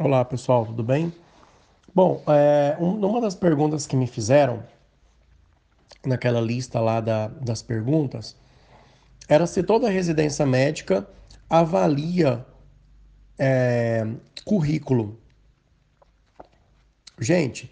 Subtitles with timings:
[0.00, 1.12] Olá pessoal, tudo bem?
[1.92, 4.62] Bom, é, uma das perguntas que me fizeram
[6.06, 8.36] naquela lista lá da, das perguntas
[9.28, 11.04] era se toda residência médica
[11.50, 12.46] avalia
[13.36, 14.06] é,
[14.44, 15.18] currículo.
[17.18, 17.68] Gente,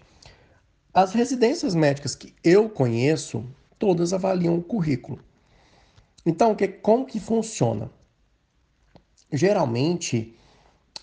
[0.93, 3.45] as residências médicas que eu conheço,
[3.79, 5.23] todas avaliam o currículo.
[6.25, 7.89] Então, que, como que funciona?
[9.31, 10.37] Geralmente,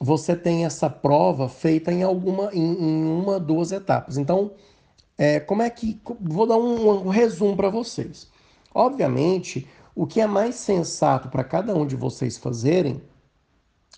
[0.04, 4.18] você tem essa prova feita em alguma, em, em uma, duas etapas.
[4.18, 4.52] Então,
[5.16, 5.98] é, como é que.
[6.20, 8.30] Vou dar um, um resumo para vocês.
[8.74, 13.00] Obviamente, o que é mais sensato para cada um de vocês fazerem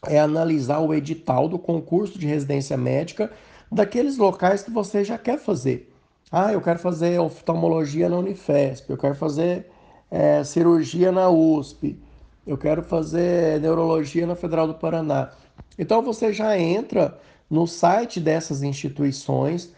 [0.07, 3.33] é analisar o edital do concurso de residência médica
[3.73, 5.93] daqueles locais que você já quer fazer.
[6.31, 9.67] Ah, eu quero fazer oftalmologia na Unifesp, eu quero fazer
[10.09, 11.99] é, cirurgia na USP,
[12.47, 15.33] eu quero fazer neurologia na Federal do Paraná.
[15.79, 17.19] Então você já entra
[17.51, 19.73] no site dessas instituições,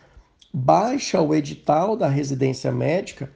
[0.52, 3.30] baixa o edital da residência médica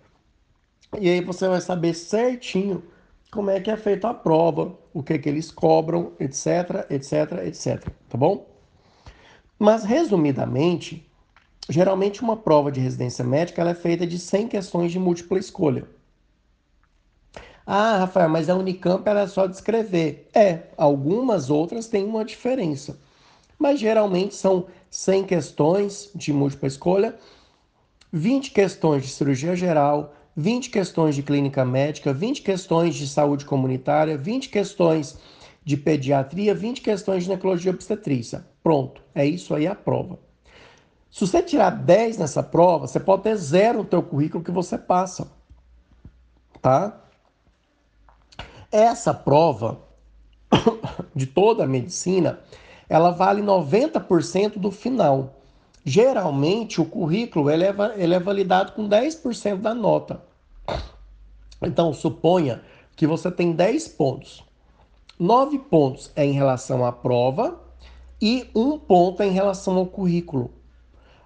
[0.99, 2.83] e aí você vai saber certinho
[3.31, 7.47] como é que é feita a prova, o que é que eles cobram, etc, etc,
[7.47, 8.47] etc, tá bom?
[9.59, 11.09] Mas resumidamente,
[11.69, 15.87] geralmente uma prova de residência médica ela é feita de 100 questões de múltipla escolha.
[17.67, 20.29] Ah, Rafael, mas a Unicamp era só descrever.
[20.35, 22.99] É, algumas outras têm uma diferença.
[23.59, 27.17] Mas geralmente são 100 questões de múltipla escolha,
[28.13, 34.19] 20 questões de cirurgia geral, 20 questões de clínica médica, 20 questões de saúde comunitária,
[34.19, 35.19] 20 questões
[35.65, 38.45] de pediatria, 20 questões de ginecologia obstetrícia.
[38.63, 40.19] Pronto, é isso aí a prova.
[41.11, 44.79] Se você tirar 10 nessa prova, você pode ter zero no teu currículo que você
[44.79, 45.31] passa.
[46.61, 47.02] Tá?
[48.73, 49.79] Essa prova
[51.15, 52.41] de toda a medicina,
[52.89, 55.35] ela vale 90% do final.
[55.85, 60.23] Geralmente, o currículo ele é, ele é validado com 10% da nota.
[61.61, 62.63] Então, suponha
[62.97, 64.43] que você tem 10 pontos.
[65.19, 67.61] 9 pontos é em relação à prova
[68.21, 70.51] e um ponto é em relação ao currículo.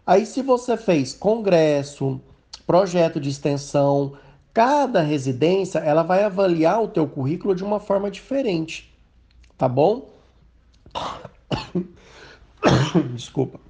[0.06, 2.20] Aí, se você fez congresso,
[2.66, 4.14] projeto de extensão,
[4.56, 8.90] Cada residência, ela vai avaliar o teu currículo de uma forma diferente,
[9.58, 10.08] tá bom?
[13.12, 13.60] Desculpa.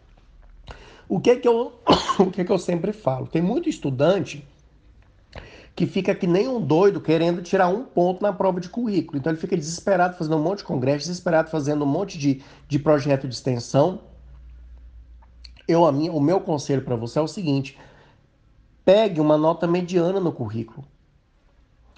[1.09, 1.73] O que que eu,
[2.21, 3.27] o que que eu sempre falo?
[3.27, 4.47] Tem muito estudante
[5.75, 9.19] que fica que nem um doido querendo tirar um ponto na prova de currículo.
[9.19, 12.79] Então ele fica desesperado fazendo um monte de congresso, desesperado fazendo um monte de, de
[12.79, 14.03] projeto de extensão.
[15.67, 17.77] Eu, a minha, o meu conselho para você é o seguinte:
[18.87, 20.85] Pegue uma nota mediana no currículo.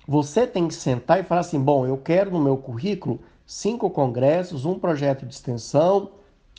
[0.06, 4.65] Você tem que sentar e falar assim: bom, eu quero no meu currículo cinco congressos,
[4.65, 6.12] um projeto de extensão,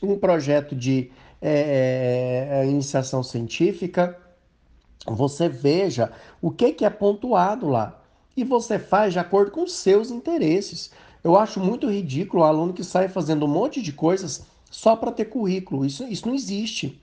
[0.03, 4.15] um projeto de é, iniciação científica.
[5.07, 7.99] Você veja o que, que é pontuado lá
[8.37, 10.91] e você faz de acordo com os seus interesses.
[11.23, 15.11] Eu acho muito ridículo o aluno que sai fazendo um monte de coisas só para
[15.11, 15.87] ter currículo.
[15.87, 17.01] Isso, isso não existe.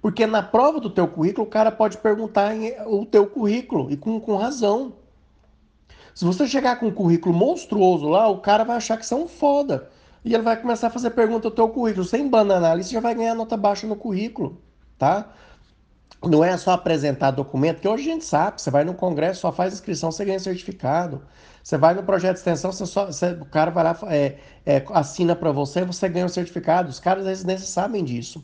[0.00, 2.54] Porque na prova do teu currículo, o cara pode perguntar
[2.86, 4.94] o teu currículo, e com, com razão.
[6.14, 9.16] Se você chegar com um currículo monstruoso lá, o cara vai achar que você é
[9.16, 9.90] um foda.
[10.24, 12.04] E ele vai começar a fazer pergunta ao teu currículo.
[12.04, 14.60] Sem bananar ali, você já vai ganhar nota baixa no currículo,
[14.98, 15.30] tá?
[16.22, 19.52] Não é só apresentar documento, que hoje a gente sabe, você vai no congresso, só
[19.52, 21.22] faz inscrição, você ganha certificado.
[21.62, 24.84] Você vai no projeto de extensão, você só, você, o cara vai lá, é, é,
[24.90, 26.88] assina para você, você ganha o certificado.
[26.88, 28.42] Os caras às vezes sabem disso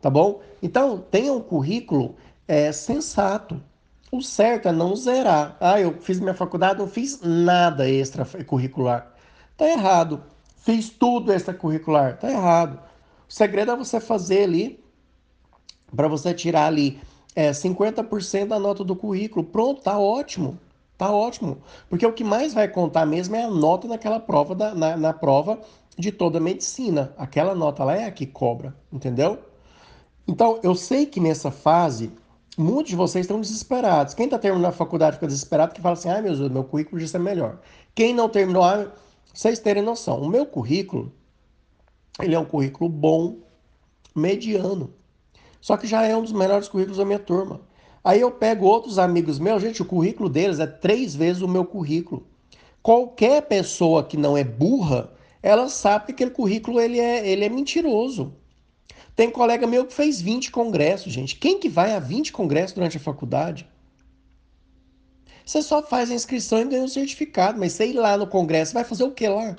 [0.00, 0.40] tá bom?
[0.62, 2.16] Então, tenha um currículo
[2.46, 3.60] é, sensato.
[4.10, 5.56] O certo é não zerar.
[5.60, 9.14] Ah, eu fiz minha faculdade, não fiz nada extracurricular.
[9.56, 10.22] Tá errado.
[10.58, 12.18] Fiz tudo extracurricular.
[12.18, 12.80] Tá errado.
[13.28, 14.82] O segredo é você fazer ali,
[15.94, 17.00] para você tirar ali
[17.34, 19.44] é, 50% da nota do currículo.
[19.44, 20.58] Pronto, tá ótimo.
[20.98, 21.58] Tá ótimo.
[21.88, 25.12] Porque o que mais vai contar mesmo é a nota naquela prova, da, na, na
[25.12, 25.60] prova
[25.96, 27.14] de toda a medicina.
[27.16, 29.38] Aquela nota lá é a que cobra, entendeu?
[30.30, 32.12] Então, eu sei que nessa fase,
[32.56, 34.14] muitos de vocês estão desesperados.
[34.14, 37.00] Quem está terminando a faculdade fica desesperado, que fala assim, ai meu Deus, meu currículo
[37.00, 37.58] já ser melhor.
[37.96, 38.92] Quem não terminou, ah,
[39.34, 41.12] vocês terem noção, o meu currículo,
[42.20, 43.38] ele é um currículo bom,
[44.14, 44.94] mediano.
[45.60, 47.62] Só que já é um dos melhores currículos da minha turma.
[48.04, 51.64] Aí eu pego outros amigos meus, gente, o currículo deles é três vezes o meu
[51.64, 52.24] currículo.
[52.80, 55.12] Qualquer pessoa que não é burra,
[55.42, 58.38] ela sabe que aquele currículo ele é, ele é mentiroso.
[59.20, 61.36] Tem colega meu que fez 20 congressos, gente.
[61.36, 63.68] Quem que vai a 20 congressos durante a faculdade?
[65.44, 68.82] Você só faz a inscrição e ganha um certificado, mas ir lá no congresso, vai
[68.82, 69.56] fazer o que lá?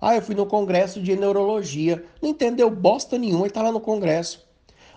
[0.00, 2.02] Ah, eu fui no congresso de neurologia.
[2.22, 4.48] Não entendeu bosta nenhuma e tá lá no congresso.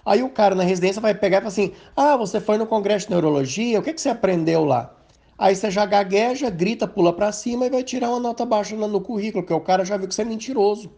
[0.06, 3.08] Aí o cara na residência vai pegar e falar assim: Ah, você foi no congresso
[3.08, 4.96] de neurologia, o que, que você aprendeu lá?
[5.38, 9.02] Aí você já gagueja, grita, pula para cima e vai tirar uma nota baixa no
[9.02, 10.90] currículo, porque o cara já viu que você é mentiroso.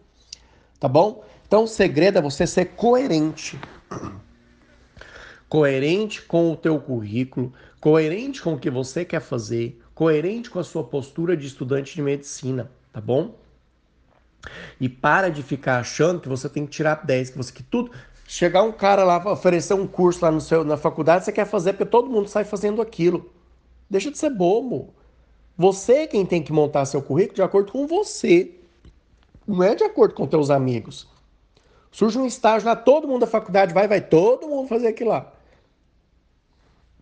[0.78, 1.22] Tá bom?
[1.52, 3.60] Então o segredo é você ser coerente.
[5.50, 10.64] Coerente com o teu currículo, coerente com o que você quer fazer, coerente com a
[10.64, 13.34] sua postura de estudante de medicina, tá bom?
[14.80, 17.92] E para de ficar achando que você tem que tirar 10, que você que tudo.
[18.26, 21.74] Chegar um cara lá oferecer um curso lá no seu, na faculdade, você quer fazer
[21.74, 23.30] porque todo mundo sai fazendo aquilo.
[23.90, 24.94] Deixa de ser bobo.
[25.58, 28.54] Você é quem tem que montar seu currículo de acordo com você.
[29.46, 31.11] Não é de acordo com teus amigos.
[31.92, 35.30] Surge um estágio lá, todo mundo da faculdade vai, vai todo mundo fazer aquilo lá.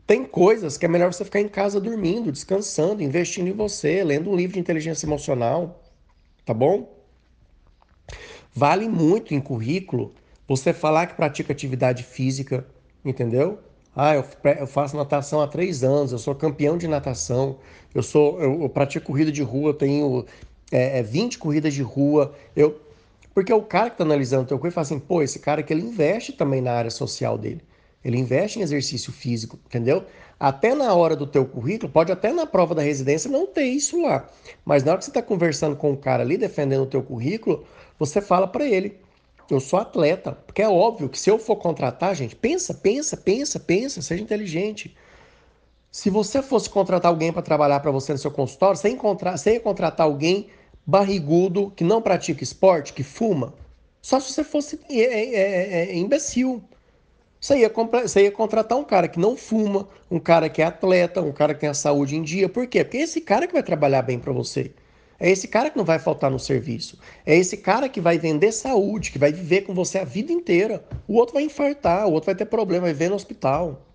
[0.04, 4.28] Tem coisas que é melhor você ficar em casa dormindo, descansando, investindo em você, lendo
[4.28, 5.81] um livro de inteligência emocional.
[6.44, 6.92] Tá bom?
[8.52, 10.12] Vale muito em currículo
[10.48, 12.66] você falar que pratica atividade física,
[13.04, 13.60] entendeu?
[13.94, 14.25] Ah, eu,
[14.58, 17.58] eu faço natação há três anos, eu sou campeão de natação,
[17.94, 20.26] eu sou, eu, eu pratico corrida de rua, eu tenho
[20.72, 22.34] é, 20 é, corridas de rua.
[22.56, 22.81] Eu,
[23.35, 25.73] porque o cara que está analisando o teu currículo fala assim, pô, esse cara que
[25.73, 27.62] ele investe também na área social dele.
[28.05, 30.05] Ele investe em exercício físico, entendeu?
[30.38, 34.00] Até na hora do teu currículo, pode até na prova da residência não ter isso
[34.00, 34.27] lá.
[34.65, 37.65] Mas na hora que você está conversando com o cara ali, defendendo o teu currículo,
[37.99, 38.99] você fala para ele,
[39.50, 40.32] eu sou atleta.
[40.32, 44.97] Porque é óbvio que se eu for contratar, gente, pensa, pensa, pensa, pensa, seja inteligente.
[45.93, 49.55] Se você fosse contratar alguém para trabalhar para você no seu consultório, você, encontrar, você
[49.55, 50.49] ia contratar alguém
[50.90, 53.54] barrigudo, que não pratica esporte, que fuma?
[54.02, 56.62] Só se você fosse é, é, é, é imbecil.
[57.40, 57.72] Você ia,
[58.02, 61.54] você ia contratar um cara que não fuma, um cara que é atleta, um cara
[61.54, 62.48] que tem a saúde em dia.
[62.48, 62.84] Por quê?
[62.84, 64.72] Porque é esse cara que vai trabalhar bem para você.
[65.19, 66.98] É esse cara que não vai faltar no serviço.
[67.25, 70.84] É esse cara que vai vender saúde, que vai viver com você a vida inteira.
[71.06, 73.86] O outro vai infartar, o outro vai ter problema, vai viver no hospital.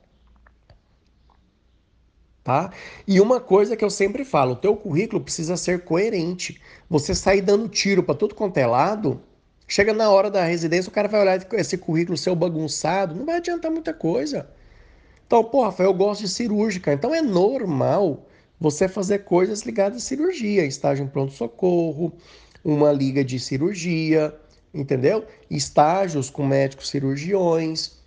[2.45, 2.71] Tá?
[3.05, 6.61] E uma coisa que eu sempre falo, o teu currículo precisa ser coerente.
[6.89, 9.21] Você sair dando tiro para tudo quanto é lado,
[9.67, 13.37] Chega na hora da residência, o cara vai olhar esse currículo seu bagunçado, não vai
[13.37, 14.47] adiantar muita coisa.
[15.25, 16.93] Então, pô, Rafael, eu gosto de cirúrgica.
[16.93, 18.27] Então é normal
[18.59, 22.13] você fazer coisas ligadas à cirurgia, estágio em pronto-socorro,
[22.63, 24.35] uma liga de cirurgia,
[24.73, 25.25] entendeu?
[25.49, 28.04] Estágios com médicos cirurgiões.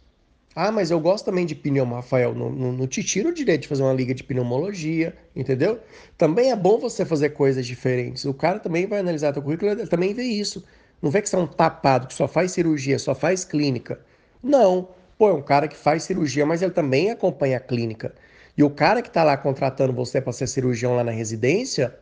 [0.55, 2.35] Ah, mas eu gosto também de pneumo, Rafael.
[2.35, 5.79] Não, não, não, te tiro o direito de fazer uma liga de pneumologia, entendeu?
[6.17, 8.25] Também é bom você fazer coisas diferentes.
[8.25, 10.65] O cara também vai analisar teu currículo, ele também vê isso.
[11.01, 14.01] Não vê que você é um tapado que só faz cirurgia, só faz clínica.
[14.43, 14.89] Não.
[15.17, 18.15] Pô, é um cara que faz cirurgia, mas ele também acompanha a clínica.
[18.57, 21.97] E o cara que está lá contratando você para ser cirurgião lá na residência,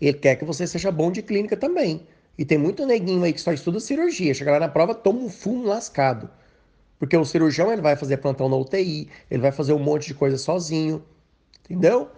[0.00, 2.06] ele quer que você seja bom de clínica também.
[2.36, 4.34] E tem muito neguinho aí que só estuda cirurgia.
[4.34, 6.28] Chega lá na prova, toma um fumo lascado.
[7.02, 10.14] Porque o cirurgião ele vai fazer plantão na UTI, ele vai fazer um monte de
[10.14, 11.02] coisa sozinho.
[11.64, 12.08] Entendeu?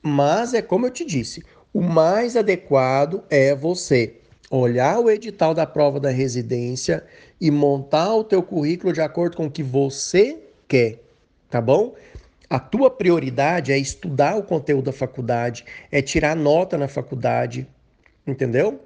[0.00, 1.42] Mas é como eu te disse,
[1.72, 7.04] o mais adequado é você olhar o edital da prova da residência
[7.40, 10.38] e montar o teu currículo de acordo com o que você
[10.68, 11.00] quer,
[11.50, 11.92] tá bom?
[12.48, 17.66] A tua prioridade é estudar o conteúdo da faculdade, é tirar nota na faculdade,
[18.24, 18.80] entendeu?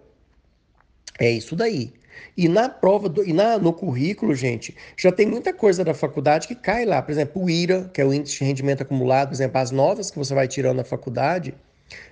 [1.18, 1.97] É isso daí.
[2.36, 6.46] E na prova, do, e na, no currículo, gente, já tem muita coisa da faculdade
[6.46, 7.02] que cai lá.
[7.02, 10.10] Por exemplo, o IRA, que é o Índice de Rendimento Acumulado, por exemplo, as notas
[10.10, 11.54] que você vai tirando na faculdade,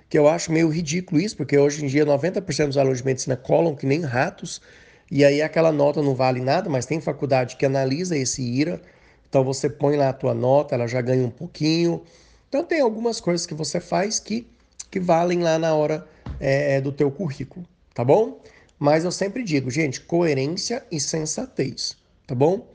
[0.09, 3.35] que eu acho meio ridículo isso, porque hoje em dia 90% dos alunos de medicina
[3.35, 4.61] colam que nem ratos,
[5.09, 8.81] e aí aquela nota não vale nada, mas tem faculdade que analisa esse IRA,
[9.29, 12.03] então você põe lá a tua nota, ela já ganha um pouquinho.
[12.49, 14.47] Então tem algumas coisas que você faz que,
[14.89, 16.07] que valem lá na hora
[16.39, 18.39] é, é do teu currículo, tá bom?
[18.79, 22.67] Mas eu sempre digo, gente, coerência e sensatez, tá bom?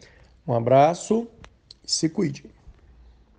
[0.47, 1.29] Um abraço,
[1.85, 2.45] se cuide.